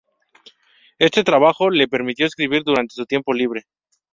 [0.97, 3.67] Este trabajo le permitió escribir durante su tiempo libre.